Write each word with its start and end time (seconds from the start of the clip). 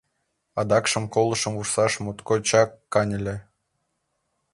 Адакшым 0.59 1.05
колышым 1.13 1.53
вурсаш 1.57 1.93
моткочак 2.03 2.69
каньыле. 2.93 3.35